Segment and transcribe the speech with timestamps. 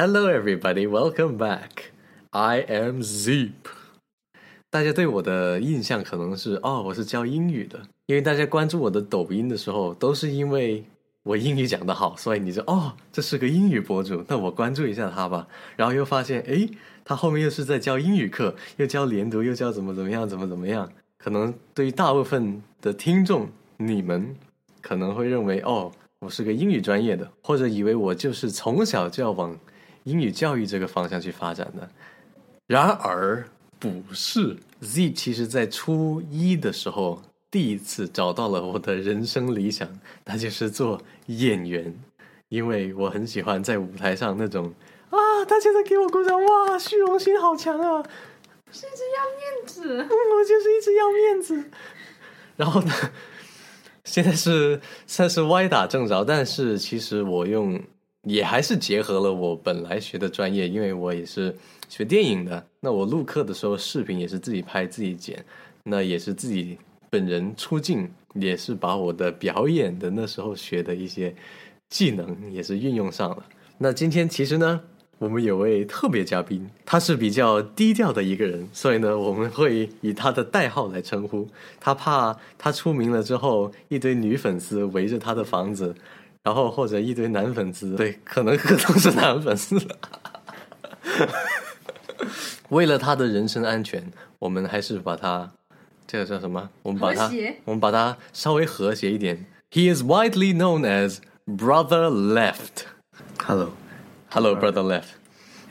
[0.00, 0.86] Hello, everybody.
[0.86, 1.90] Welcome back.
[2.30, 3.50] I am Zeep.
[4.70, 10.84] 大家对我的印象可能是哦，我是教英语的，因为大家关注我的抖音的时候，都是因为
[11.24, 15.48] 我英语讲得好，所以你就哦，这是个英语博主，那我关注一下他吧。
[15.74, 16.70] 然后又发现，诶，
[17.04, 20.88] 他后面又是在教英语课，又教连读，又教怎么怎么样，怎么怎么样。
[21.18, 24.36] 可能对于大部分的听众，你们
[24.80, 25.90] 可能会认为哦，
[26.20, 29.58] 我是个英语专业的，或者以为我就是从小就要往
[30.08, 31.88] 英语教育这个方向去发展的。
[32.66, 33.46] 然而
[33.78, 39.86] 不是，Z 其实在初一的时候第一次找到了我的人生理想，
[40.24, 41.94] 那就是做演员，
[42.48, 44.72] 因为我很喜欢在舞台上那种
[45.10, 48.02] 啊，大家在给我鼓掌，哇，虚荣心好强啊！
[48.70, 51.70] 是一直要面子，我就是一直要面子。
[52.56, 52.92] 然后呢，
[54.04, 57.80] 现在是算是歪打正着，但是其实我用
[58.28, 61.54] 也还是结合了我本来学的专业，因为我也是
[61.88, 62.64] 学电影的。
[62.80, 65.44] 那我录课的时候，视频也是自己拍自己剪，
[65.82, 66.78] 那也是自己
[67.10, 71.34] 本人出镜，也是把我的表演的那时候学的一些
[71.88, 73.42] 技能也是运用上了。
[73.78, 74.80] 那今天其实呢。
[75.20, 81.44] 我们有位特别嘉宾，他是比较低调的一个人，所以呢，我们会以他的代号来称呼
[81.80, 85.92] 他，怕他出名了之后，一堆女粉丝围着他的房子，
[86.42, 89.76] 然后或者一堆男粉丝，对，可能都是男粉丝。
[92.70, 95.50] 为了他的人身安全，我们还是把他
[96.06, 96.68] 这个叫什么？
[96.82, 97.30] 我们把他，
[97.64, 99.46] 我们把他稍微和谐一点。
[99.70, 102.86] He is widely known as Brother Left.
[103.44, 103.72] Hello.
[104.30, 105.16] Hello, brother left.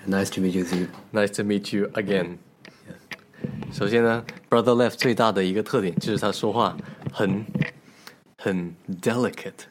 [0.07, 0.89] Nice to meet you, Steve.
[1.11, 2.37] Nice to meet you again.
[3.71, 6.75] 首先呢，brother left 最大的一个特点就是他说话
[7.11, 7.45] 很
[8.37, 9.67] 很 delicate，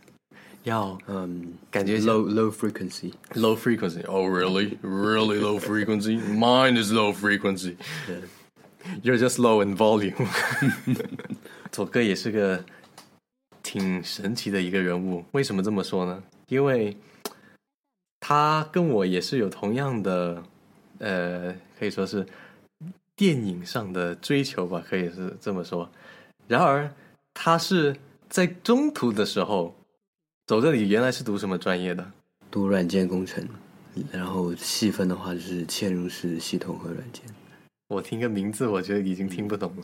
[0.67, 4.05] 要嗯感觉 low low frequency low frequency.
[4.07, 6.19] Oh really, really low frequency.
[6.19, 7.77] Mine is low frequency.
[9.05, 10.27] You're just low in volume.
[11.71, 12.65] 左哥也是个
[13.63, 15.25] 挺神奇的一个人物。
[15.31, 16.21] 为什么这么说呢？
[16.49, 16.97] 因为
[18.19, 20.43] 他跟我也是有同样的，
[20.99, 22.27] 呃，可以说是
[23.15, 25.89] 电影上的追求吧，可以是这么说。
[26.49, 26.93] 然而，
[27.35, 27.97] 他是
[28.29, 29.77] 在中途的时候，
[30.47, 32.07] 走这里原来是读什么专业的？
[32.53, 33.45] 读软件工程，
[34.13, 37.23] 然后细分的话就是嵌入式系统和软件。
[37.89, 39.83] 我听个名字，我觉得已经听不懂了。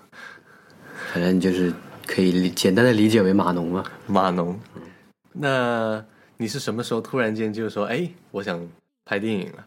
[1.13, 1.75] 反正就是
[2.07, 3.85] 可以简单的理解为码农嘛。
[4.07, 4.59] 码农，
[5.33, 6.05] 那。
[6.39, 8.69] 你是什么时候突然间就说哎，我想
[9.05, 9.65] 拍电影了？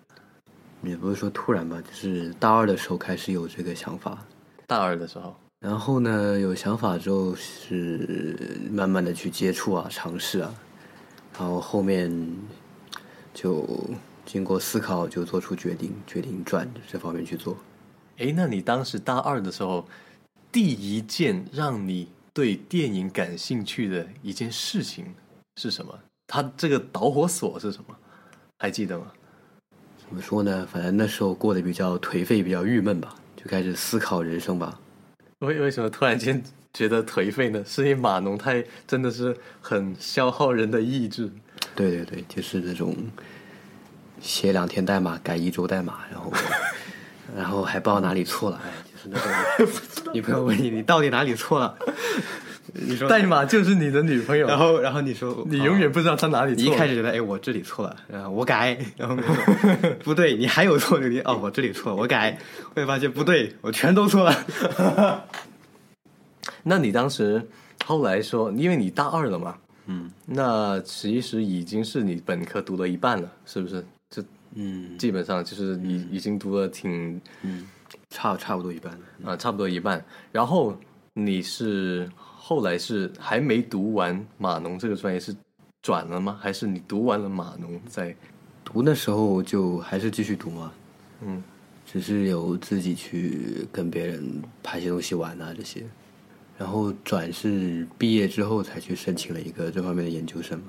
[0.81, 4.17] 也不是说突然吧，就是大二的时候开始有这个想法。
[4.67, 10.53] 大二的时候，然后呢，有想法之后是慢慢的去接触啊，尝试啊，
[11.37, 12.09] 然后后面
[13.33, 13.67] 就
[14.25, 17.57] 经过思考，就做出决定，决定转这方面去做。
[18.17, 19.85] 哎，那你当时大二的时候，
[20.51, 25.05] 第一件让你对电影感兴趣的一件事情
[25.57, 25.93] 是什么？
[26.25, 27.95] 他这个导火索是什么？
[28.57, 29.11] 还记得吗？
[30.07, 30.65] 怎么说呢？
[30.71, 34.79] 反正那时候过得比较颓废，比较郁闷吧，就开始思考人生吧。
[35.39, 36.41] 为为什么突然间
[36.73, 37.63] 觉得颓废呢？
[37.67, 41.29] 是因为码农太真的是很消耗人的意志。
[41.75, 42.95] 对对对，就是那种
[44.21, 46.33] 写两天代码改一周代码，然后
[47.35, 51.77] 然后还不知道哪里错了，哎，就是那种 女朋友问你你到底哪里错了？
[52.77, 56.63] 你说代码就是你的女朋友，然后然后你说你永远不知道她哪里错。
[56.63, 59.15] 一开始觉得哎我这里错了，然后我改， 然后
[60.03, 62.37] 不对，你还有错的地哦我这里错了， 我改，
[62.73, 65.23] 会发现不对，我全都错了。
[66.63, 67.45] 那你当时
[67.85, 73.85] 后来说，因为你大二了嘛，嗯，那其实已经是你本科读了一半了，是不是？
[74.09, 74.23] 就
[74.55, 77.67] 嗯，基本上就是你已经读了挺嗯
[78.09, 78.91] 差差不多一半
[79.23, 80.03] 啊，差不多一半。
[80.31, 80.77] 然后
[81.15, 82.07] 你是。
[82.47, 85.35] 后来是还没读完码农这个专业是
[85.81, 86.37] 转了吗？
[86.39, 88.15] 还是你读完了码农再
[88.63, 90.71] 读的时候就还是继续读吗？
[91.21, 91.43] 嗯，
[91.87, 95.83] 只是有自己去跟别人拍些东西玩啊这些，
[96.55, 100.65] 然后转是毕业之后才去申请了一个这方面的研究生嘛。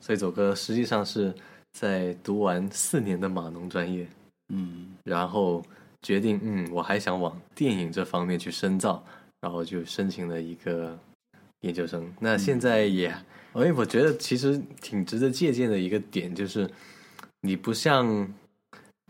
[0.00, 1.30] 所以走哥实际上是
[1.72, 4.08] 在读完四年的码农专业，
[4.48, 5.62] 嗯，然后
[6.00, 9.04] 决定嗯我还想往电影这方面去深造，
[9.40, 10.98] 然后就申请了一个。
[11.62, 13.12] 研究生，那现在也，
[13.52, 16.70] 哎，我觉得其实挺值得借鉴的一个点就是，
[17.40, 18.32] 你不像，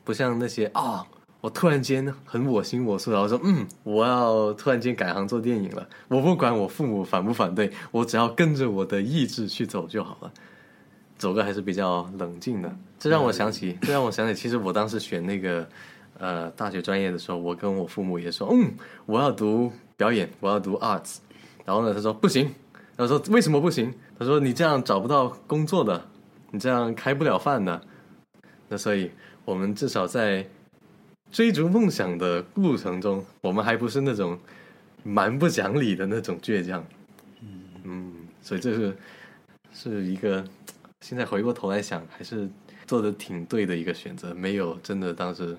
[0.02, 1.06] 不像那些啊，
[1.42, 10.32] 我突然间很我行我素，然后说，嗯，我要突然间改行做电影了，我不管我父母反不反对，我只要跟着我的意志去走就好了。
[11.19, 12.75] 走个还是比较冷静的。
[12.98, 15.69] 这让我想起，这让我想起，其实我当时选那个
[16.16, 18.72] 呃大学专业的时候，我跟我父母也说，嗯，
[19.04, 21.17] 我要读表演，我要读 arts。
[21.67, 22.55] 然后呢，他说不行。
[22.97, 23.93] 他说为什么不行？
[24.19, 26.06] 他说你这样找不到工作的，
[26.53, 27.81] 你这样开不了饭的。
[28.69, 29.11] 那所以，
[29.45, 30.49] 我们至少在
[31.31, 34.39] 追逐梦想的路程中，我们还不是那种
[35.03, 36.85] 蛮不讲理的那种倔强。
[37.83, 38.97] 嗯，所以这是
[39.73, 40.45] 是一个
[41.00, 42.49] 现在回过头来想，还是
[42.87, 45.56] 做的挺对的一个选择，没有真的当时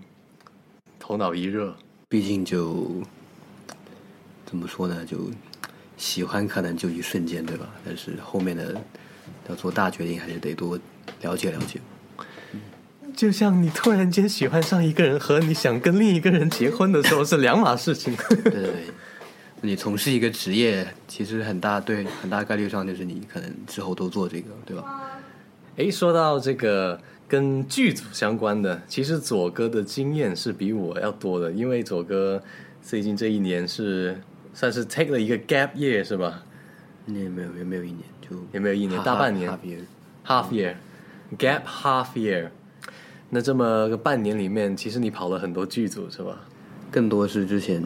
[0.97, 1.75] 头脑一热。
[2.09, 3.01] 毕竟就
[4.49, 5.29] 怎么说呢，就
[5.95, 7.69] 喜欢可能就一瞬间，对吧？
[7.85, 8.75] 但是后面的
[9.47, 10.75] 要做大决定，还是得多
[11.21, 11.79] 了解了解。
[13.15, 18.15] 就像你突然间喜欢上一个人，和你想跟另一个人结婚的时候是两码事情。
[18.43, 18.71] 对对对，
[19.61, 25.03] 你从事一个职业，其实很大对很大概率上就是你可能之后都做这个，对吧？
[25.77, 32.41] 哎，说到这个跟剧组相关的，其实左哥的经验是比我要多的，因为左哥
[32.81, 34.19] 最近这一年是
[34.53, 36.43] 算是 take 了一个 gap year 是吧？
[37.07, 39.79] 也没有也没有一年，就也没有一年，大半年 half year
[40.25, 40.75] half year
[41.37, 42.49] gap half year。
[43.29, 46.39] 那这么个半年里面，其实你跑了很多剧组是吧？
[46.91, 47.83] 更多是之前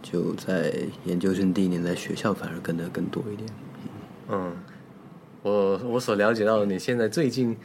[0.00, 0.72] 就在
[1.04, 3.48] 研究生第一年在学校，反而跟的更多一点。
[4.28, 4.52] 嗯，
[5.42, 7.56] 我我所了解到的，你现在最近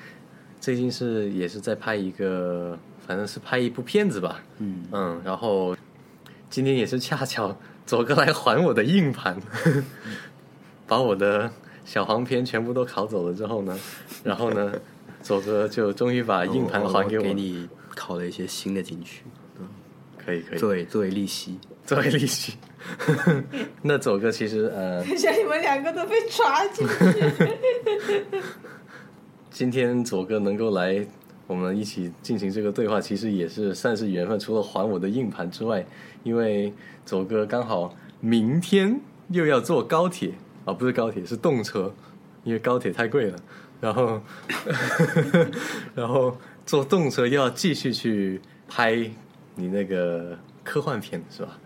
[0.60, 4.42] 最近是也是在拍一个，反正是拍一部片子吧？
[4.58, 5.78] 嗯嗯，然后
[6.50, 7.56] 今天也是恰巧
[7.90, 9.36] 左哥来还我的硬盘，
[10.86, 11.52] 把我的
[11.84, 13.76] 小黄片全部都拷走了之后呢，
[14.24, 14.72] 然后呢？
[15.24, 19.24] 左哥就终于把硬盘还给我，给你拷了一些新的进去，
[19.60, 19.68] 嗯，
[20.24, 22.54] 可以可以，作为作为利息，作为利息。
[23.82, 27.44] 那左哥其实呃，像你们两个都被抓进去。
[29.50, 31.04] 今天左哥能够来，
[31.50, 34.40] 我们一起进行这个对话，其实也是算是缘分。
[34.40, 35.84] 除了还我的硬盘之外，
[36.22, 36.72] 因为
[37.04, 37.92] 左哥刚好
[38.22, 40.32] 明天又要坐高铁
[40.64, 41.92] 啊，不是高铁，是动车，
[42.44, 43.40] 因为高铁太贵了。
[43.82, 44.22] 然后，
[45.96, 46.38] 然后
[46.68, 49.10] 坐动车又要继续去拍
[49.56, 51.58] 你那个科幻片，是吧？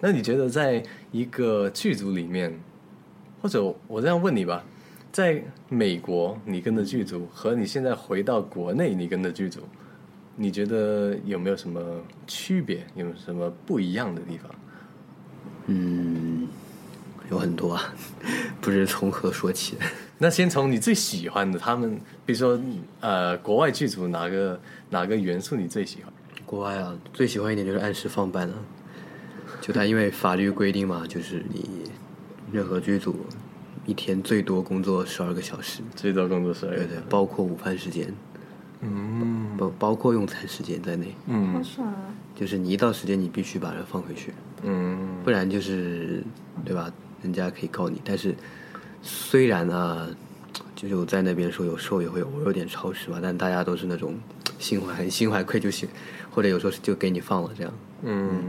[0.00, 2.56] 那你觉得在一个剧组里面，
[3.40, 4.64] 或者我这样问你吧，
[5.12, 9.60] 在美国你跟的剧组和你现在回到国内你跟的剧组，
[10.34, 11.80] 你觉得有没有什么
[12.26, 12.86] 区别？
[12.94, 14.50] 有什么不一样的地方？
[15.66, 16.48] 嗯，
[17.30, 17.94] 有很多啊，
[18.60, 19.76] 不知从何说起。
[20.16, 22.58] 那先从你最喜欢的他们，比如说
[23.00, 24.58] 呃，国外剧组哪个
[24.88, 26.10] 哪个元素你最喜欢？
[26.46, 28.54] 国外啊，最喜欢一点就是按时放班了。
[29.60, 31.90] 就他因为法律规定嘛，就是你
[32.50, 33.14] 任何剧组
[33.86, 38.12] 一天最多工作十二个小时，最多工作十二个对对，包括午饭时间，
[38.80, 41.14] 嗯，包包括用餐时间在内。
[41.26, 41.94] 嗯，好爽啊！
[42.34, 44.32] 就是你一到时间，你必须把人放回去，
[44.62, 46.22] 嗯，不然就是
[46.64, 46.92] 对吧？
[47.22, 48.34] 人家可以告你，但是。
[49.04, 50.06] 虽然啊，
[50.76, 54.14] 就是我在那边说，有时候也会偶尔有点超时吧，但大家都是那种
[54.60, 55.88] 心怀 心怀愧疚心，
[56.30, 57.72] 或者有时候就给你放了这样。
[58.02, 58.44] 嗯，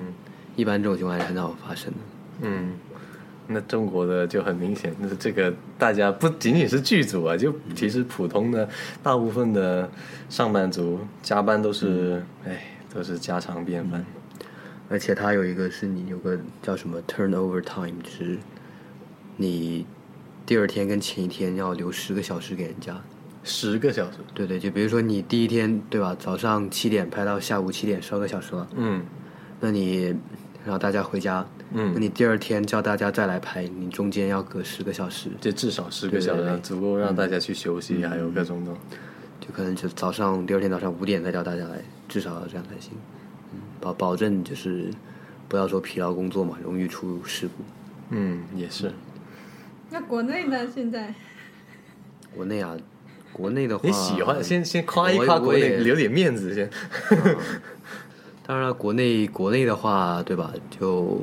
[0.56, 1.98] 一般这种情况是很少发生的。
[2.42, 2.74] 嗯，
[3.48, 8.68] 那中国的就很明显，那这个大家不仅仅是剧组啊，就其实普通的
[9.02, 9.90] 大部分的
[10.30, 14.06] 上班族加班都是，哎，都是家常便饭。
[14.90, 18.38] 而且他有一个是你有个叫什么 turnover time，就是
[19.38, 19.86] 你。
[20.46, 23.02] 第二天跟前一天要留十个小时给人家，
[23.46, 24.18] 十个小时。
[24.34, 28.68] 对对，就比如说你第一天对吧，早上七点拍到下午七点，十二个小时了。
[28.76, 29.02] 嗯。
[29.62, 30.14] 那你
[30.66, 31.46] 让大家回家。
[31.74, 31.92] 嗯。
[31.94, 35.30] 那你第二天叫大家再来拍，你中间要隔十个小时。
[35.42, 38.72] 这至少十个小时，足够让大家去休息，还有各种的。
[39.40, 42.94] 就可能就早上第二天早上五点再叫大家来，至少要这样才行。
[43.54, 43.60] 嗯。
[43.82, 44.90] 保保证就是
[45.48, 47.64] 不要说疲劳工作嘛，容易出事故。
[48.10, 48.92] 嗯，也是。
[49.90, 50.68] 那国内呢？
[50.74, 51.14] 现在
[52.36, 52.76] 国内啊，
[53.32, 56.70] 国内的话，你喜欢先先夸一夸国内，留点面子先。
[58.46, 60.52] 当然了，国内国内的话，对吧？
[60.70, 61.22] 就，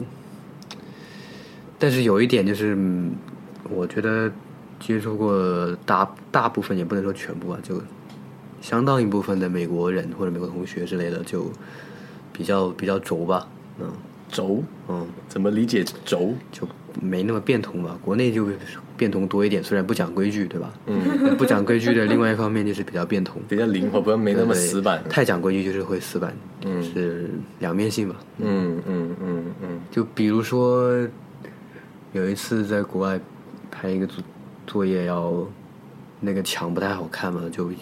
[1.79, 2.75] 但是有一点就是，
[3.69, 4.33] 我觉得
[4.79, 7.81] 接触过大大部分，也不能说全部啊，就
[8.62, 11.50] 相当一部分的美国人或者美国同学之类的，就
[12.33, 13.47] 比较比较轴吧，
[13.79, 13.93] 嗯，
[14.31, 16.33] 轴，嗯，怎么理解轴？
[16.50, 16.67] 就。
[17.00, 18.49] 没那么变通吧，国内就
[18.97, 20.73] 变通多一点，虽然不讲规矩，对吧？
[20.87, 25.02] 嗯，不讲规矩的另外一方面就是比较变通，比较灵活，不没那么死板。
[25.09, 28.16] 太讲规矩就是会死板，嗯，是两面性吧？
[28.38, 29.80] 嗯嗯嗯嗯。
[29.90, 30.90] 就比如说，
[32.12, 33.20] 有一次在国外
[33.70, 34.25] 拍一个作
[34.66, 35.47] 作业，要
[36.18, 37.76] 那个墙不太好看嘛，就一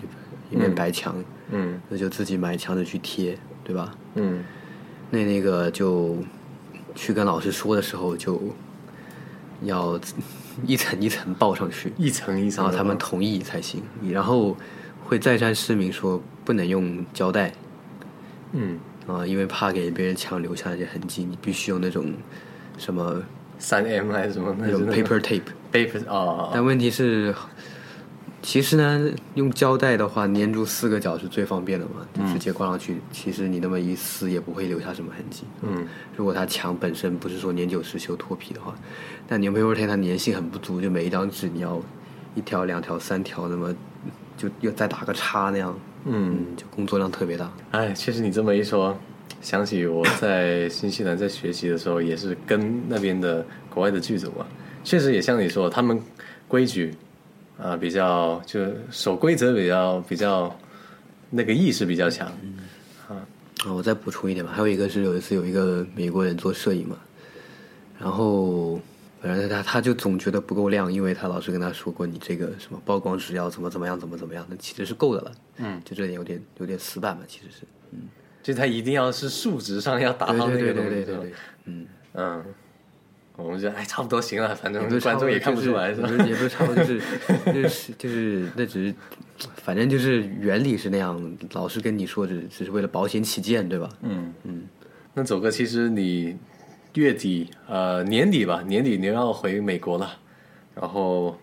[0.51, 1.15] 一面白墙，
[1.51, 3.95] 嗯那就自己买墙纸去贴，对吧？
[4.15, 4.45] 嗯
[5.11, 6.19] 那那个就
[6.95, 8.41] 去跟老师说的时候，就
[9.63, 9.99] 要
[10.67, 13.83] 一层一层报上去，一层一层，然后他们同意才行。
[14.11, 14.57] 然后
[15.05, 17.53] 会再三声明说不能用胶带
[18.53, 22.13] 嗯啊、因为怕给别人墙留下一些痕迹，你必须用那种
[22.77, 23.23] 什么
[23.59, 25.41] 三 M 还是什么那种 paper tape。
[25.73, 27.35] paper 哦，但问题是，
[28.41, 32.99] 其实呢，用胶带的话，粘住四个角是最方便的嘛，就直接挂上去。
[33.11, 35.43] 其实你那么一撕也不会留下什么痕迹。
[35.63, 38.75] 嗯如果它墙本身不是说年久失修脱皮的话，
[39.27, 41.81] 但牛 paper tape 它粘性很不足，就每一张纸你要
[42.35, 43.75] 一条、两条、三条，那么
[44.37, 46.37] 就又再打个叉那样，嗯。
[46.39, 47.53] 嗯，就工作量特别大。
[47.73, 48.97] 哎，确实你这么一说，
[49.43, 54.47] 想起我在新西兰在学习的时候，也是跟那边的国外的剧组啊，
[54.85, 56.01] 确实也像你说，他们
[56.47, 56.95] 规矩
[57.61, 58.61] 啊、比较就
[58.91, 60.55] 守规则比较比较
[61.31, 62.29] 那个意识比较强。
[63.09, 63.27] 啊，
[63.75, 66.97] 我再补充一点吧，还有一个是有一次有一个美国人做摄影嘛，
[67.99, 68.81] 然后
[69.21, 75.33] 反正他他就总觉得不够亮，因为他老师跟他说过，你这个什么曝光值要怎么怎么样怎么怎么样，那其实是够的了。
[75.57, 77.65] 嗯，就这点有点有点死板嘛，其实是。
[77.91, 78.09] 嗯
[78.41, 81.33] 就他一定要是数值上要达到那对对个东西，是吧对对对对，
[81.65, 82.45] 嗯，嗯，
[83.39, 86.09] 我们就哎差不多行了，反正观众也看不出来，是吧？
[86.09, 87.01] 也不是也不是差不多，就是
[87.47, 88.95] 就是就是那只是，
[89.63, 93.89] 反正就是原理是那样，老师跟你说只只是为了保险起见，对吧？
[94.03, 94.69] 嗯嗯
[95.15, 96.37] 那走哥，其实你
[96.95, 100.19] 月底呃年底吧，年底你要回美国了，
[100.75, 101.39] 然后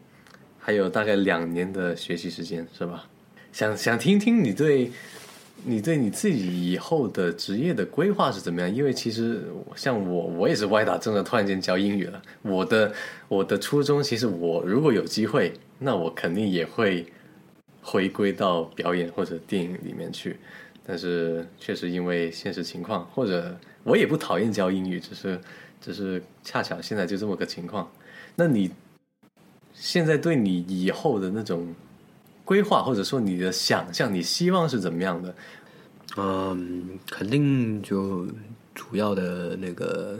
[0.60, 3.06] 还有大概两年的学习时间，是吧？
[3.54, 4.92] 想想听听你对
[5.65, 8.74] 你对你自己以后的职业的规划是怎么样？
[8.74, 9.43] 因为其实
[9.75, 12.22] 像我，我也是歪打正着，突然间教英语了。
[12.43, 12.93] 我的
[13.27, 17.05] 我的初衷，其实我如果有机会，那我肯定也会
[17.81, 20.38] 回归到表演或者电影里面去。
[20.86, 25.39] 但是确实因为现实情况，或者我也不讨厌教英语，只是
[25.81, 27.89] 只是恰巧现在就这么个情况。
[28.36, 28.69] 那你
[29.74, 31.74] 现在对你以后的那种
[32.46, 35.36] 规划，或者说你的想象，你希望是怎么样的？
[36.16, 38.25] 嗯，肯定就
[38.74, 40.18] 主要的那个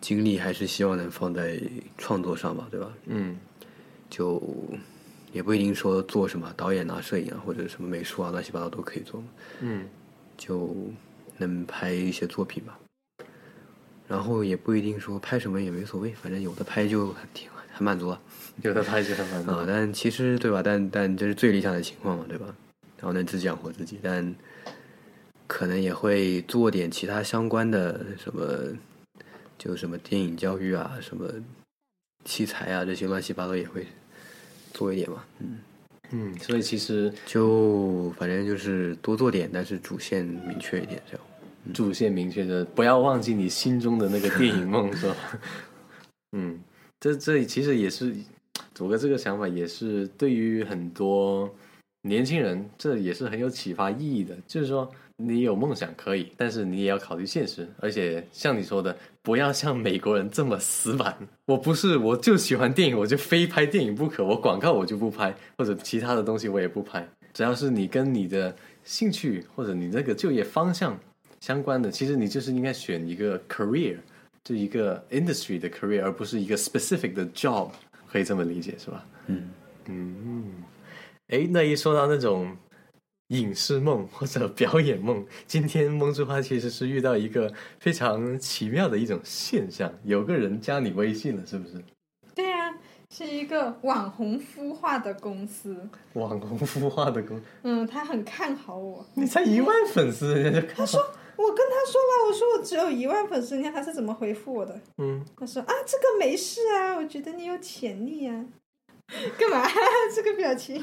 [0.00, 1.60] 精力还是希望能放在
[1.98, 2.92] 创作上吧，对吧？
[3.06, 3.36] 嗯
[4.08, 4.40] 就
[5.32, 9.26] 也不一定说做什么导演啊、摄影啊或者什么美术啊乱七八糟都可以做嘛，
[9.60, 9.88] 嗯
[10.36, 10.76] 就
[11.38, 12.78] 能拍一些作品吧。
[14.06, 18.18] 然后也不一定说拍什么也没所谓，反正有的拍就很挺很满足了
[18.62, 19.50] 有的拍就很满足。
[19.50, 19.64] 啊。
[19.68, 20.62] 但其实对吧？
[20.62, 22.46] 但但这是最理想的情况嘛，对吧？
[22.96, 24.34] 然后能自己养活自己，但
[25.46, 28.74] 可能也会做点其他相关的什么，
[29.58, 31.30] 就什么电影教育啊、什么
[32.24, 33.86] 器材啊这些乱七八糟也会
[34.72, 35.22] 做一点嘛。
[35.40, 35.58] 嗯，
[36.12, 41.26] 嗯，所以其实就反正就是多做点，但是主线明确一点，这样。
[41.74, 45.16] 主线明确的，不要忘记你心中的那个电影梦，是吧？
[46.32, 46.58] 嗯，
[47.00, 48.14] 这这其实也是
[48.74, 51.48] 祖哥这个想法，也是对于很多
[52.02, 54.36] 年轻人，这也是很有启发意义的。
[54.46, 61.16] 就是说，你有梦想可以，但是你也要考虑现实，而且像你说的，不要像美国人这么死板。
[61.46, 67.06] 我不是，我就喜欢电影，我就非拍电影不可，我广告我就不拍，或者其他的东西我也不拍。
[67.32, 70.98] 只要是你跟你的兴趣或者你那个就业方向
[71.40, 73.96] 相关的，其实你就是应该选一个 career，
[74.46, 77.70] 就一个 industry 的 career，而不是一个 specific 的 job，
[78.06, 79.04] 可以这么理解是吧？
[79.26, 79.50] 嗯
[79.86, 80.44] 嗯，
[81.26, 82.56] 哎，那一说到那种
[83.30, 91.82] 影视梦或者表演梦，今天梦之花其实是遇到一个非常奇妙的一种现象，有个人加你微信了，是不是？
[92.32, 92.72] 对啊，
[93.10, 95.76] 是一个网红孵化的公司。
[96.12, 99.04] 网红孵化的公，嗯，他很看好我。
[99.14, 101.00] 你才一万粉丝，人家就看说，
[101.36, 104.80] 我跟他说了，我说我只有一万粉丝，你看他是怎么回复我的？
[104.98, 108.44] 嗯，他说啊，这个没事啊，我觉得你有潜力啊。
[109.38, 109.64] 干嘛
[110.14, 110.82] 这个表情？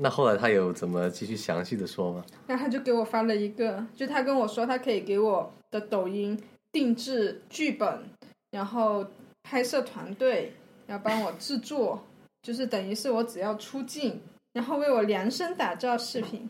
[0.00, 2.24] 那后来他有怎么继续详细的说吗？
[2.46, 6.40] 然后他就给我发了一个，就他跟我说他可以给我的抖音
[6.72, 8.02] 定制剧本，
[8.52, 9.04] 然后
[9.42, 10.54] 拍摄团队
[10.86, 12.02] 要帮我制作，
[12.42, 14.22] 就是等于是我只要出镜，
[14.54, 16.48] 然后为我量身打造视频。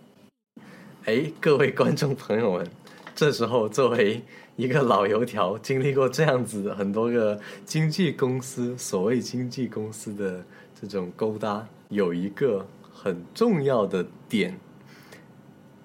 [1.06, 2.70] 哎，各位观众朋友们，
[3.14, 4.22] 这时候作为
[4.56, 10.44] 一个老油条，经历过这样子的很多个经纪公司，所谓经纪公司的
[10.80, 14.58] 这种勾搭，有一个很重要的点，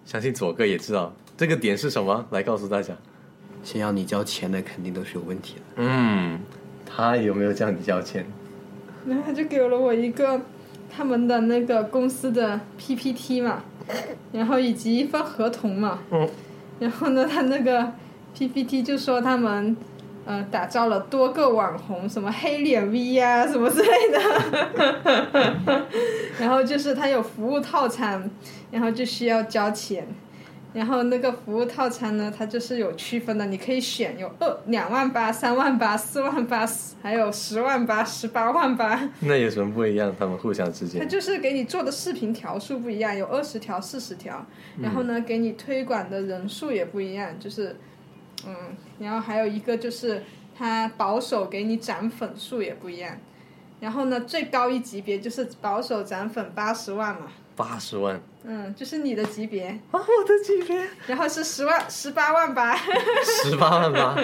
[0.06, 2.96] 相信左哥也知道这个点是什么，来告诉大家。
[3.64, 5.62] 先要你交钱的肯定都是有问题的。
[5.78, 6.40] 嗯，
[6.86, 8.24] 他有没有叫你交钱？
[9.08, 10.40] 然后他就给了我一个
[10.88, 13.64] 他们的那个公司的 PPT 嘛，
[14.32, 16.30] 然后以及一份合同嘛，嗯，
[16.80, 17.92] 然后呢，他那个
[18.34, 19.76] PPT 就说他们
[20.26, 25.86] 呃打造了多个网红，什么黑脸 V 呀、什么之类的，
[26.40, 28.30] 然后就是他有服务套餐，
[28.72, 30.06] 然后就需要交钱。
[30.76, 36.68] 然后那个服务套餐呢，它就是有区分的，你可以选有二两万八、三万八、四万八，
[37.02, 39.10] 还有十万八、十八万八。
[39.22, 40.14] 那有什么不一样？
[40.20, 41.10] 他们互相之间它间？
[41.10, 44.46] 就是给你做的视频条数不一样，有二十条、四十条，
[44.82, 47.78] 然后呢，给你推广的人数也不一样，就是，
[48.46, 48.54] 嗯，
[49.00, 53.18] 然后还有一个就是它保守给你涨粉数也不一样，
[53.80, 59.94] 然后呢，最高一级别就是保守涨粉八十万嘛，八十万嗯，就是你的级别，啊！
[59.94, 62.76] 我的级别然后是十万、十八万八，
[63.24, 64.16] 十八万八，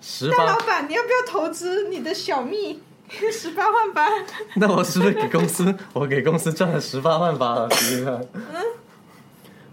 [0.00, 0.58] 十大老。
[0.66, 2.80] 板，你要不要投资你的小蜜？
[3.32, 4.06] 十八万八，
[4.54, 5.74] 那我是不是给公司？
[5.92, 7.70] 我给公司赚了十八万八了？
[7.72, 8.20] 实际上，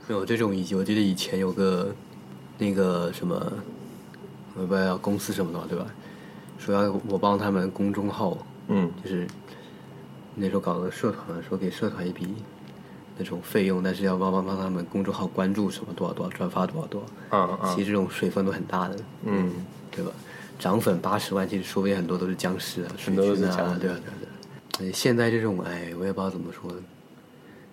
[0.07, 1.93] 没有这种以及我记得以前有个
[2.57, 3.35] 那个什么，
[4.55, 5.85] 我不知道公司什么的，对吧？
[6.57, 8.35] 说要我帮他们公众号，
[8.69, 9.27] 嗯就是
[10.39, 12.27] 那时候搞个社团，说给社团一笔
[13.17, 17.38] 那种费用，但是要帮帮帮他们公众号关注什么多少多少，转发多少多少。
[17.38, 19.51] 啊啊其实这种水分都很大的，嗯，
[19.91, 20.12] 对吧？
[20.60, 24.13] 涨粉八十万，其实说不定很多都是僵尸啊，水很多都是军啊，僵尸对啊对啊
[24.79, 26.72] 对现在这种哎，我也不知道怎么说，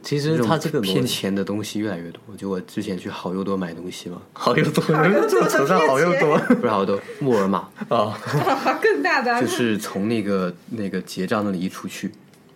[0.02, 2.20] 其实他这个骗钱的东西越来越多。
[2.36, 4.82] 就我之前去好又多买东西嘛， 好又多，
[5.28, 8.18] 这个手上好又多 不是好又多，沃尔玛啊！
[8.82, 12.10] 更大的啊，就是从那个那个结账那里一出去，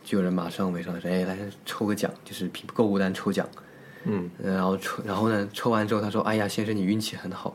[0.08, 1.36] 就有人马上围上来说：“哎，来
[1.66, 3.46] 抽个奖，就是购物单抽奖。”
[4.04, 7.54] 嗯，然后抽，然后呢，抽完之后他说：“哎呀，先生，你运气很好，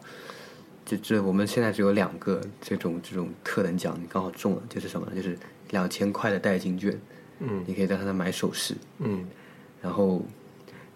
[0.85, 5.15] 这这我们现在只有两个这种这种特等奖，你刚好中了，就是什么呢？
[5.15, 5.35] 就是
[5.71, 6.95] 两千块的代金券，
[7.39, 9.25] 嗯你可以在他那买首饰，嗯
[9.81, 10.21] 然后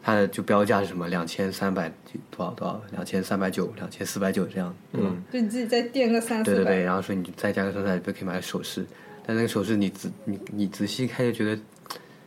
[0.03, 1.07] 他的就标价是什么？
[1.07, 1.91] 两千三百
[2.29, 2.79] 多少多少？
[2.91, 5.09] 两千三百九、两千四百九这样，对吧？
[5.09, 8.85] 嗯就你自己再垫个三四百对对对，，然后说你再加个三百就可以买首饰，
[9.27, 11.61] 但那个首饰你仔你你仔细看就觉得，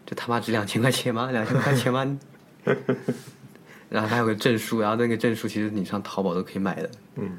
[0.05, 1.31] 这他妈值两千块钱吗？
[1.33, 2.19] 两千块钱吗？
[3.89, 7.39] 然后还有个证书，然后那个证书其实你上淘宝都可以买的，嗯，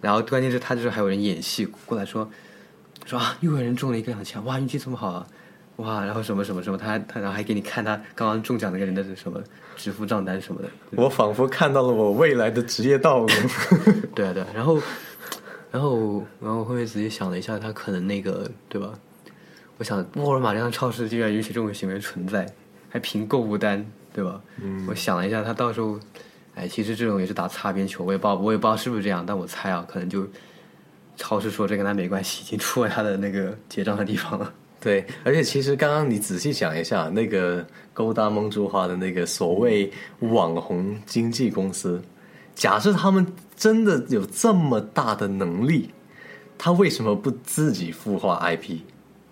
[0.00, 2.28] 然后关键是他就是还有人演戏过来说，
[3.04, 5.26] 说啊又有人中了一个两千，哇运气这么好啊，
[5.76, 9.40] 哇然后什么什么什么，他他然后还给你看他刚刚中奖那个人的什么
[9.76, 13.28] 支付账单什么的，我仿佛看到了我未来的职业道路。
[14.14, 14.80] 对啊对啊，然后，
[15.72, 18.92] 然后，然后后面仔细想了一下，他可能那个对吧？
[19.78, 22.46] 我想沃尔玛这样的超市居然允许这种行为存在，
[22.90, 24.40] 还凭购物单，对吧？
[24.62, 25.98] 嗯，我想了一下，他到时候，
[26.54, 30.28] 哎，其实这种也是打擦边球，我也不知道，我也不知道是不是这样，但我猜啊，可能就
[31.16, 34.52] 超市说这跟他没关系，已经出了他的那个结账的地方了。
[34.78, 42.02] 对，而且其实刚刚你仔细想一下，那个勾搭蒙珠花的那个所谓网红经纪公司，
[42.54, 45.90] 假设他们真的有这么大的能力，
[46.58, 48.80] 他为什么不自己孵化 IP？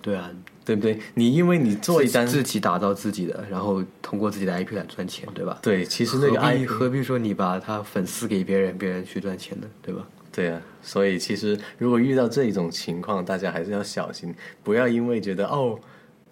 [0.03, 0.31] 对啊，
[0.65, 0.99] 对不对？
[1.15, 5.59] 你因为你做一单，自己打造自己的，然后通过自己的 IP 来赚钱，对吧？
[5.61, 10.07] 对，其实那个 IP 何必说你把他粉丝给别人，别人去赚钱呢，对吧？
[10.33, 15.79] 对啊，所以其实如果遇到这种情况，大家还是要小心，不要因为觉得哦，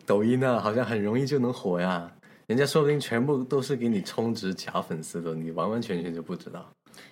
[0.07, 2.11] 抖音啊好像很容易就能火呀，
[2.47, 6.67] 人家说不定全部都是给你充值假粉丝的，你完完全全就不知道。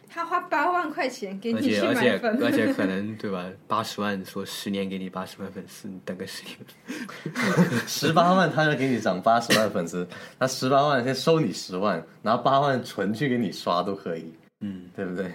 [0.09, 3.45] 他花八万块钱给你去且而且买粉，而且可能对吧？
[3.69, 6.57] 八十万说十年给你八十万粉丝，你等个十年。
[7.87, 10.07] 十八万他要给你涨八十万粉丝，
[10.39, 15.31] 他十八万先收你十万，拿八万纯去给你刷都可以，嗯，对不对？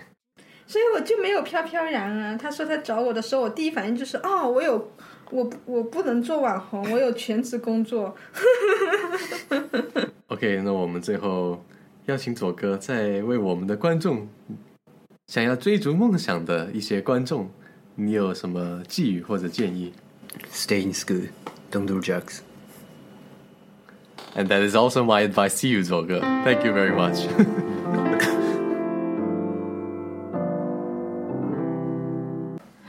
[0.65, 2.37] 所以我就没有飘飘然啊。
[2.37, 4.91] 他说他找我的时候，我第一反应就是哦，我有
[5.29, 8.15] 我我不能做网红，我有全职工作。
[10.27, 11.61] OK，那我们最后
[12.07, 14.27] 邀请左哥在为我们的观众，
[15.27, 17.51] 想要追逐梦想的一些观众，
[17.93, 19.93] 你有什么寄语或者建议
[20.51, 21.27] Stay in school,
[21.71, 22.41] don't do drugs.？And
[24.47, 26.21] that is also my advice to you，左哥。
[26.43, 27.27] Thank you very much。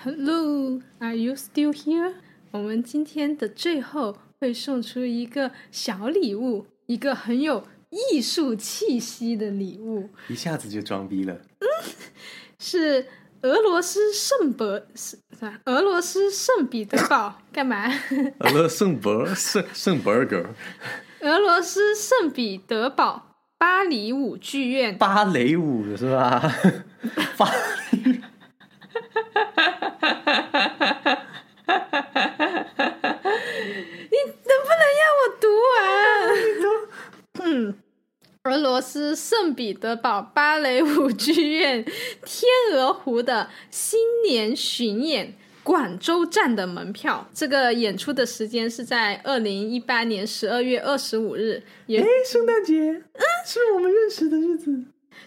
[0.02, 2.14] Hello, are you still here？
[2.50, 7.64] 我们今天的最后会送出一个小礼物，一个很有
[8.10, 11.34] 艺术气息的礼物，一下子就装逼了。
[11.34, 11.66] 嗯
[12.58, 13.06] 是
[13.42, 15.60] 俄罗斯圣伯是是吧？
[15.66, 17.86] 俄罗斯圣彼得堡干嘛？
[18.40, 20.46] 俄罗圣伯圣圣 burger
[21.20, 26.40] 俄罗斯圣彼得堡巴黎舞剧院芭蕾舞是吧？
[27.36, 27.50] 芭
[27.92, 28.12] 蕾舞
[34.10, 35.02] 你能不能要
[38.50, 41.84] 罗斯圣彼得堡芭蕾舞剧院
[42.24, 47.28] 天鹅湖的新年巡演广州站的门票。
[47.32, 54.72] 这个演出的时间是在二零一八年十二月二十五日，也哎，圣诞节，嗯，是我们认识的日子，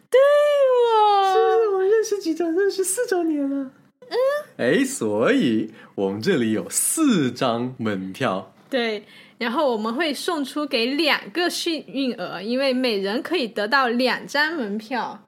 [0.10, 1.62] 对是不哦。
[1.62, 2.51] 是我们认识几周？
[2.51, 3.71] 认识四周年了。
[4.10, 4.17] 嗯，
[4.58, 8.51] 哎，所以我们这里有四张门票。
[8.69, 9.06] 对，
[9.38, 15.28] 然后我们会送出给两个幸运儿，因为每人可以得到两张门票，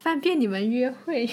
[0.00, 1.28] 方便你们约会。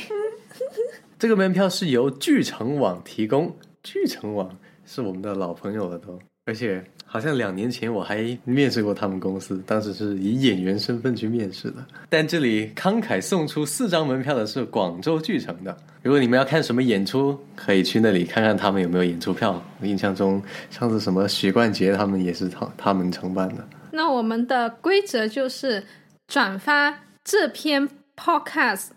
[1.19, 6.83] 这个门票是由聚成网提供，聚成网是我们的老朋友了都，而且
[7.13, 11.75] 好像两年前我还面试过他们公司，当时是以演员身份去面试的。
[12.09, 19.63] 但这里慷慨送出四张门票的是广州聚城的，如果你们要看什么演出，可以去那里看看他们有没有演出票。
[19.79, 23.63] 我印象中上次什么许冠杰他们也是他他们承办的。
[23.91, 25.83] 那我们的规则就是
[26.27, 28.87] 转发这篇 podcast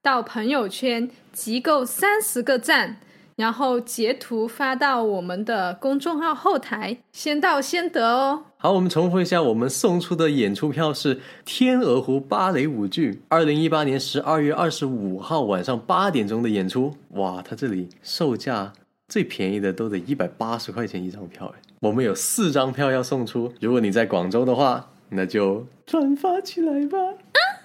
[0.00, 2.96] 到朋友圈，集够三十个赞，
[3.36, 8.44] 然后截图发到我们的公众号后台，先到先得哦。
[8.56, 16.94] 好，我们重复一下，我们送出的演出票是天鹅湖芭蕾舞剧，二零一八年十二月二十五号晚上八点钟的演出。
[17.10, 18.72] 哇，它这里售价
[19.06, 21.60] 最便宜的都得一百八十块钱一张票哎。
[21.80, 26.96] 我们有四张票要送出，如果你在广州的话，那就转发起来吧。